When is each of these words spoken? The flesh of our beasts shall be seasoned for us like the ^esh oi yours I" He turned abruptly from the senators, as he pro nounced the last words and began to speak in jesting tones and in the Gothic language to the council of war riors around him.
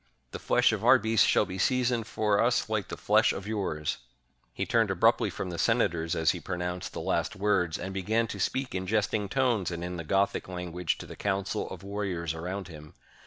The 0.31 0.39
flesh 0.39 0.71
of 0.71 0.83
our 0.83 0.97
beasts 0.97 1.27
shall 1.27 1.45
be 1.45 1.59
seasoned 1.59 2.07
for 2.07 2.41
us 2.41 2.67
like 2.67 2.87
the 2.87 2.97
^esh 2.97 3.37
oi 3.39 3.45
yours 3.47 3.97
I" 3.97 4.05
He 4.55 4.65
turned 4.65 4.89
abruptly 4.89 5.29
from 5.29 5.51
the 5.51 5.59
senators, 5.59 6.15
as 6.15 6.31
he 6.31 6.39
pro 6.39 6.57
nounced 6.57 6.89
the 6.89 6.99
last 7.01 7.35
words 7.35 7.77
and 7.77 7.93
began 7.93 8.25
to 8.29 8.39
speak 8.39 8.73
in 8.73 8.87
jesting 8.87 9.29
tones 9.29 9.69
and 9.69 9.83
in 9.83 9.97
the 9.97 10.03
Gothic 10.03 10.47
language 10.49 10.97
to 10.97 11.05
the 11.05 11.15
council 11.15 11.69
of 11.69 11.83
war 11.83 12.03
riors 12.03 12.33
around 12.33 12.67
him. 12.67 12.95